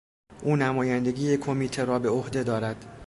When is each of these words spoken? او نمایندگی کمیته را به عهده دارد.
او 0.43 0.55
نمایندگی 0.55 1.37
کمیته 1.37 1.85
را 1.85 1.99
به 1.99 2.09
عهده 2.09 2.43
دارد. 2.43 2.85